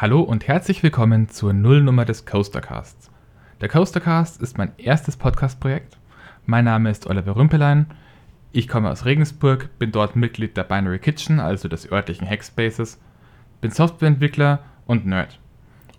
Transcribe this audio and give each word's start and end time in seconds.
Hallo 0.00 0.22
und 0.22 0.48
herzlich 0.48 0.82
willkommen 0.82 1.28
zur 1.28 1.52
Nullnummer 1.52 2.06
des 2.06 2.24
Coastercasts. 2.24 3.10
Der 3.60 3.68
Coastercast 3.68 4.40
ist 4.40 4.56
mein 4.56 4.72
erstes 4.78 5.18
Podcast-Projekt. 5.18 5.98
Mein 6.46 6.64
Name 6.64 6.88
ist 6.88 7.06
Oliver 7.06 7.36
Rümpelein. 7.36 7.84
Ich 8.50 8.66
komme 8.66 8.90
aus 8.90 9.04
Regensburg, 9.04 9.68
bin 9.78 9.92
dort 9.92 10.16
Mitglied 10.16 10.56
der 10.56 10.64
Binary 10.64 11.00
Kitchen, 11.00 11.38
also 11.38 11.68
des 11.68 11.92
örtlichen 11.92 12.26
Hackspaces, 12.26 12.98
bin 13.60 13.72
Softwareentwickler 13.72 14.60
und 14.86 15.04
Nerd. 15.04 15.38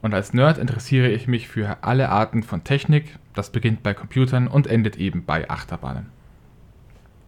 Und 0.02 0.16
als 0.16 0.34
Nerd 0.34 0.58
interessiere 0.58 1.10
ich 1.10 1.28
mich 1.28 1.48
für 1.48 1.84
alle 1.84 2.10
Arten 2.10 2.42
von 2.42 2.64
Technik, 2.64 3.20
das 3.36 3.52
beginnt 3.52 3.84
bei 3.84 3.94
Computern 3.94 4.48
und 4.48 4.66
endet 4.66 4.98
eben 4.98 5.26
bei 5.26 5.48
Achterbahnen. 5.48 6.08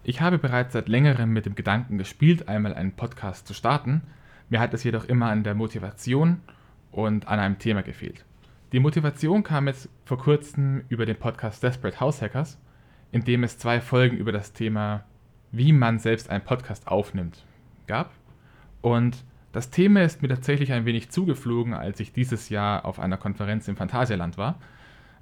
Ich 0.03 0.21
habe 0.21 0.39
bereits 0.39 0.73
seit 0.73 0.89
längerem 0.89 1.33
mit 1.33 1.45
dem 1.45 1.53
Gedanken 1.53 1.99
gespielt, 1.99 2.47
einmal 2.47 2.73
einen 2.73 2.93
Podcast 2.93 3.45
zu 3.45 3.53
starten, 3.53 4.01
mir 4.49 4.59
hat 4.59 4.73
es 4.73 4.83
jedoch 4.83 5.05
immer 5.05 5.27
an 5.27 5.43
der 5.43 5.53
Motivation 5.53 6.41
und 6.93 7.27
an 7.27 7.39
einem 7.39 7.59
Thema 7.59 7.83
gefehlt. 7.83 8.23
Die 8.71 8.79
Motivation 8.79 9.43
kam 9.43 9.67
jetzt 9.67 9.89
vor 10.05 10.17
kurzem 10.17 10.83
über 10.89 11.05
den 11.05 11.17
Podcast 11.17 11.61
Desperate 11.61 11.99
House 11.99 12.21
Hackers, 12.21 12.57
in 13.11 13.23
dem 13.23 13.43
es 13.43 13.57
zwei 13.57 13.81
Folgen 13.81 14.17
über 14.17 14.31
das 14.31 14.53
Thema, 14.53 15.03
wie 15.51 15.73
man 15.73 15.99
selbst 15.99 16.29
einen 16.29 16.43
Podcast 16.43 16.87
aufnimmt, 16.87 17.45
gab. 17.85 18.11
Und 18.81 19.23
das 19.51 19.69
Thema 19.69 20.01
ist 20.01 20.23
mir 20.23 20.29
tatsächlich 20.29 20.73
ein 20.73 20.85
wenig 20.85 21.11
zugeflogen, 21.11 21.75
als 21.75 21.99
ich 21.99 22.13
dieses 22.13 22.49
Jahr 22.49 22.85
auf 22.85 22.99
einer 22.99 23.17
Konferenz 23.17 23.67
im 23.67 23.75
Phantasialand 23.75 24.37
war. 24.37 24.59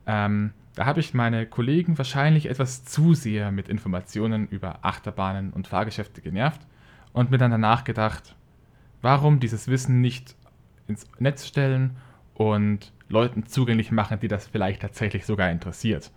Ähm, 0.05 0.53
da 0.75 0.85
habe 0.85 1.01
ich 1.01 1.13
meine 1.13 1.45
Kollegen 1.45 1.97
wahrscheinlich 1.97 2.45
etwas 2.45 2.85
zu 2.85 3.13
sehr 3.13 3.51
mit 3.51 3.67
Informationen 3.67 4.47
über 4.47 4.79
Achterbahnen 4.83 5.51
und 5.51 5.67
Fahrgeschäfte 5.67 6.21
genervt 6.21 6.61
und 7.11 7.29
mir 7.29 7.37
dann 7.37 7.51
danach 7.51 7.83
gedacht, 7.83 8.35
warum 9.01 9.41
dieses 9.41 9.67
Wissen 9.67 9.99
nicht 9.99 10.37
ins 10.91 11.07
Netz 11.19 11.47
stellen 11.47 11.97
und 12.33 12.91
Leuten 13.09 13.45
zugänglich 13.45 13.91
machen, 13.91 14.19
die 14.19 14.27
das 14.27 14.47
vielleicht 14.47 14.81
tatsächlich 14.81 15.25
sogar 15.25 15.49
interessiert. 15.49 16.11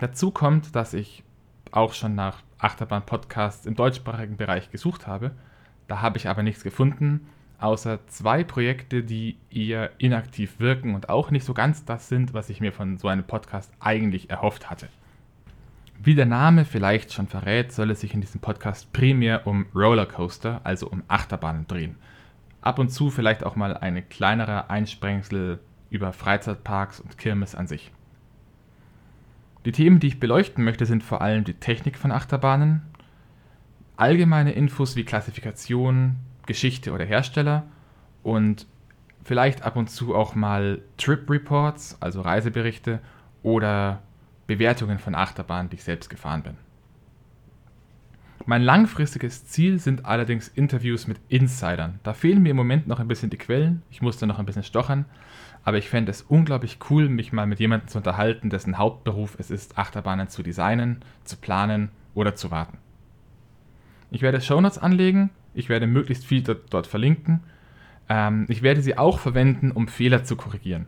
Dazu 0.00 0.30
kommt, 0.30 0.74
dass 0.74 0.94
ich 0.94 1.22
auch 1.70 1.92
schon 1.92 2.14
nach 2.14 2.42
Achterbahn-Podcasts 2.58 3.66
im 3.66 3.76
deutschsprachigen 3.76 4.36
Bereich 4.36 4.70
gesucht 4.70 5.06
habe. 5.06 5.32
Da 5.86 6.00
habe 6.00 6.18
ich 6.18 6.28
aber 6.28 6.42
nichts 6.42 6.64
gefunden 6.64 7.26
außer 7.60 8.06
zwei 8.06 8.42
Projekte, 8.42 9.02
die 9.02 9.36
eher 9.50 9.90
inaktiv 9.98 10.58
wirken 10.58 10.94
und 10.94 11.08
auch 11.08 11.30
nicht 11.30 11.44
so 11.44 11.54
ganz 11.54 11.84
das 11.84 12.08
sind, 12.08 12.34
was 12.34 12.50
ich 12.50 12.60
mir 12.60 12.72
von 12.72 12.98
so 12.98 13.08
einem 13.08 13.24
Podcast 13.24 13.70
eigentlich 13.80 14.30
erhofft 14.30 14.70
hatte. 14.70 14.88
Wie 16.02 16.14
der 16.14 16.26
Name 16.26 16.64
vielleicht 16.64 17.12
schon 17.12 17.28
verrät, 17.28 17.72
soll 17.72 17.90
es 17.90 18.00
sich 18.00 18.14
in 18.14 18.22
diesem 18.22 18.40
Podcast 18.40 18.90
primär 18.92 19.46
um 19.46 19.66
Rollercoaster, 19.74 20.62
also 20.64 20.88
um 20.88 21.02
Achterbahnen 21.08 21.66
drehen. 21.66 21.96
Ab 22.60 22.78
und 22.78 22.90
zu 22.90 23.10
vielleicht 23.10 23.44
auch 23.44 23.56
mal 23.56 23.76
eine 23.76 24.02
kleinere 24.02 24.70
Einsprengsel 24.70 25.60
über 25.88 26.12
Freizeitparks 26.12 27.00
und 27.00 27.18
Kirmes 27.18 27.54
an 27.54 27.66
sich. 27.66 27.90
Die 29.64 29.72
Themen, 29.72 30.00
die 30.00 30.08
ich 30.08 30.20
beleuchten 30.20 30.64
möchte, 30.64 30.86
sind 30.86 31.02
vor 31.02 31.20
allem 31.20 31.44
die 31.44 31.54
Technik 31.54 31.98
von 31.98 32.12
Achterbahnen, 32.12 32.82
allgemeine 33.96 34.52
Infos 34.52 34.96
wie 34.96 35.04
Klassifikation, 35.04 36.16
Geschichte 36.46 36.92
oder 36.92 37.04
Hersteller 37.04 37.64
und 38.22 38.66
vielleicht 39.22 39.62
ab 39.62 39.76
und 39.76 39.90
zu 39.90 40.14
auch 40.14 40.34
mal 40.34 40.80
Trip 40.96 41.28
Reports, 41.28 41.98
also 42.00 42.22
Reiseberichte 42.22 43.00
oder 43.42 44.02
Bewertungen 44.46 44.98
von 44.98 45.14
Achterbahnen, 45.14 45.70
die 45.70 45.76
ich 45.76 45.84
selbst 45.84 46.08
gefahren 46.08 46.42
bin. 46.42 46.56
Mein 48.46 48.62
langfristiges 48.62 49.44
Ziel 49.44 49.78
sind 49.78 50.06
allerdings 50.06 50.48
Interviews 50.48 51.06
mit 51.06 51.18
Insidern. 51.28 52.00
Da 52.02 52.14
fehlen 52.14 52.42
mir 52.42 52.50
im 52.50 52.56
Moment 52.56 52.86
noch 52.86 52.98
ein 52.98 53.08
bisschen 53.08 53.30
die 53.30 53.36
Quellen, 53.36 53.82
ich 53.90 54.00
musste 54.00 54.26
noch 54.26 54.38
ein 54.38 54.46
bisschen 54.46 54.62
stochern, 54.62 55.04
aber 55.62 55.76
ich 55.76 55.88
fände 55.88 56.10
es 56.10 56.22
unglaublich 56.22 56.78
cool, 56.88 57.08
mich 57.08 57.32
mal 57.32 57.46
mit 57.46 57.60
jemandem 57.60 57.88
zu 57.88 57.98
unterhalten, 57.98 58.48
dessen 58.48 58.78
Hauptberuf 58.78 59.36
es 59.38 59.50
ist, 59.50 59.76
Achterbahnen 59.76 60.28
zu 60.28 60.42
designen, 60.42 61.00
zu 61.24 61.36
planen 61.36 61.90
oder 62.14 62.34
zu 62.34 62.50
warten. 62.50 62.78
Ich 64.10 64.22
werde 64.22 64.40
Shownotes 64.40 64.78
anlegen, 64.78 65.30
ich 65.54 65.68
werde 65.68 65.86
möglichst 65.86 66.24
viel 66.24 66.42
dort, 66.42 66.72
dort 66.72 66.86
verlinken. 66.86 67.40
Ähm, 68.08 68.46
ich 68.48 68.62
werde 68.62 68.82
sie 68.82 68.96
auch 68.96 69.18
verwenden, 69.18 69.70
um 69.70 69.86
Fehler 69.86 70.24
zu 70.24 70.36
korrigieren. 70.36 70.86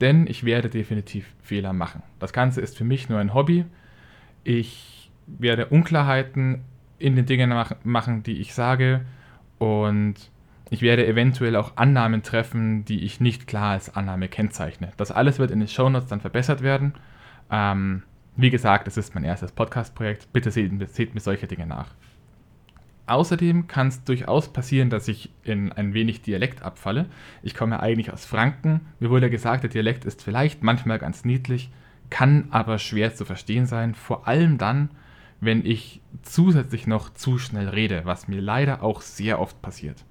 Denn 0.00 0.26
ich 0.26 0.44
werde 0.44 0.68
definitiv 0.68 1.26
Fehler 1.42 1.72
machen. 1.72 2.02
Das 2.18 2.32
Ganze 2.32 2.60
ist 2.60 2.76
für 2.76 2.84
mich 2.84 3.08
nur 3.08 3.20
ein 3.20 3.34
Hobby. 3.34 3.64
Ich 4.42 5.01
werde 5.38 5.66
Unklarheiten 5.66 6.62
in 6.98 7.16
den 7.16 7.26
Dingen 7.26 7.50
mach 7.50 7.72
machen, 7.84 8.22
die 8.22 8.40
ich 8.40 8.54
sage. 8.54 9.02
Und 9.58 10.14
ich 10.70 10.82
werde 10.82 11.06
eventuell 11.06 11.56
auch 11.56 11.76
Annahmen 11.76 12.22
treffen, 12.22 12.84
die 12.84 13.04
ich 13.04 13.20
nicht 13.20 13.46
klar 13.46 13.72
als 13.72 13.94
Annahme 13.94 14.28
kennzeichne. 14.28 14.92
Das 14.96 15.10
alles 15.10 15.38
wird 15.38 15.50
in 15.50 15.58
den 15.58 15.68
Shownotes 15.68 16.08
dann 16.08 16.20
verbessert 16.20 16.62
werden. 16.62 16.94
Ähm, 17.50 18.02
wie 18.36 18.50
gesagt, 18.50 18.88
es 18.88 18.96
ist 18.96 19.14
mein 19.14 19.24
erstes 19.24 19.52
Podcast-Projekt. 19.52 20.32
Bitte 20.32 20.50
seht, 20.50 20.72
seht 20.90 21.14
mir 21.14 21.20
solche 21.20 21.46
Dinge 21.46 21.66
nach. 21.66 21.88
Außerdem 23.06 23.66
kann 23.66 23.88
es 23.88 24.04
durchaus 24.04 24.52
passieren, 24.52 24.88
dass 24.88 25.08
ich 25.08 25.30
in 25.42 25.72
ein 25.72 25.92
wenig 25.92 26.22
Dialekt 26.22 26.62
abfalle. 26.62 27.06
Ich 27.42 27.54
komme 27.54 27.80
eigentlich 27.80 28.12
aus 28.12 28.24
Franken. 28.24 28.80
Mir 29.00 29.10
wurde 29.10 29.28
gesagt, 29.28 29.64
der 29.64 29.70
Dialekt 29.70 30.04
ist 30.04 30.22
vielleicht 30.22 30.62
manchmal 30.62 30.98
ganz 30.98 31.24
niedlich, 31.24 31.70
kann 32.10 32.46
aber 32.50 32.78
schwer 32.78 33.14
zu 33.14 33.24
verstehen 33.24 33.66
sein, 33.66 33.94
vor 33.94 34.28
allem 34.28 34.56
dann, 34.56 34.90
wenn 35.42 35.66
ich 35.66 36.00
zusätzlich 36.22 36.86
noch 36.86 37.12
zu 37.12 37.36
schnell 37.36 37.68
rede, 37.68 38.02
was 38.04 38.28
mir 38.28 38.40
leider 38.40 38.82
auch 38.82 39.00
sehr 39.00 39.40
oft 39.40 39.60
passiert. 39.60 40.04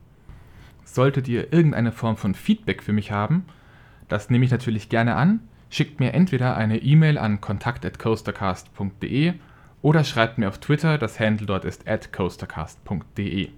Solltet 0.83 1.29
ihr 1.29 1.53
irgendeine 1.53 1.93
Form 1.93 2.17
von 2.17 2.35
Feedback 2.35 2.83
für 2.83 2.91
mich 2.91 3.13
haben, 3.13 3.45
das 4.09 4.29
nehme 4.29 4.43
ich 4.43 4.51
natürlich 4.51 4.89
gerne 4.89 5.15
an, 5.15 5.39
schickt 5.69 6.01
mir 6.01 6.13
entweder 6.13 6.57
eine 6.57 6.79
E-Mail 6.79 7.17
an 7.17 7.39
kontakt@coastercast.de 7.39 9.33
oder 9.81 10.03
schreibt 10.03 10.37
mir 10.37 10.49
auf 10.49 10.59
Twitter, 10.59 10.97
das 10.97 11.17
Handle 11.17 11.47
dort 11.47 11.63
ist 11.63 11.85
coastercast.de. 12.11 13.51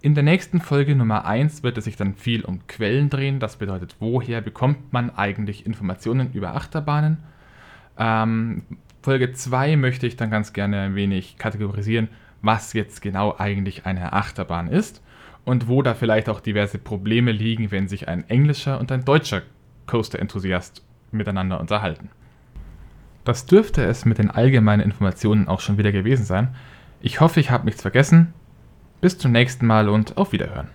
In 0.00 0.14
der 0.14 0.22
nächsten 0.22 0.60
Folge 0.60 0.94
Nummer 0.94 1.24
1 1.24 1.64
wird 1.64 1.76
es 1.76 1.84
sich 1.84 1.96
dann 1.96 2.14
viel 2.14 2.44
um 2.44 2.68
Quellen 2.68 3.10
drehen, 3.10 3.40
das 3.40 3.56
bedeutet, 3.56 3.96
woher 3.98 4.40
bekommt 4.40 4.92
man 4.92 5.10
eigentlich 5.10 5.66
Informationen 5.66 6.32
über 6.32 6.54
Achterbahnen. 6.54 7.18
Ähm, 7.98 8.62
Folge 9.02 9.32
2 9.32 9.76
möchte 9.76 10.06
ich 10.06 10.16
dann 10.16 10.30
ganz 10.30 10.52
gerne 10.52 10.82
ein 10.82 10.94
wenig 10.94 11.38
kategorisieren, 11.38 12.08
was 12.42 12.74
jetzt 12.74 13.00
genau 13.00 13.34
eigentlich 13.38 13.86
eine 13.86 14.12
Achterbahn 14.12 14.68
ist 14.68 15.02
und 15.44 15.68
wo 15.68 15.80
da 15.82 15.94
vielleicht 15.94 16.28
auch 16.28 16.40
diverse 16.40 16.78
Probleme 16.78 17.32
liegen, 17.32 17.70
wenn 17.70 17.88
sich 17.88 18.08
ein 18.08 18.28
englischer 18.28 18.78
und 18.78 18.92
ein 18.92 19.04
deutscher 19.04 19.42
Coaster-Enthusiast 19.86 20.84
miteinander 21.12 21.60
unterhalten. 21.60 22.10
Das 23.24 23.46
dürfte 23.46 23.84
es 23.84 24.04
mit 24.04 24.18
den 24.18 24.30
allgemeinen 24.30 24.82
Informationen 24.82 25.48
auch 25.48 25.60
schon 25.60 25.78
wieder 25.78 25.92
gewesen 25.92 26.24
sein. 26.24 26.54
Ich 27.00 27.20
hoffe, 27.20 27.40
ich 27.40 27.50
habe 27.50 27.64
nichts 27.64 27.82
vergessen. 27.82 28.34
Bis 29.00 29.16
zum 29.16 29.32
nächsten 29.32 29.66
Mal 29.66 29.88
und 29.88 30.18
auf 30.18 30.32
Wiederhören. 30.32 30.68